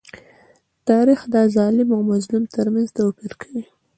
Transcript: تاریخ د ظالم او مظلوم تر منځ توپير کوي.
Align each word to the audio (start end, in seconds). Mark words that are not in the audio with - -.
تاریخ 0.89 1.19
د 1.33 1.35
ظالم 1.55 1.89
او 1.95 2.01
مظلوم 2.11 2.43
تر 2.55 2.65
منځ 2.73 2.87
توپير 2.99 3.33
کوي. 3.41 3.63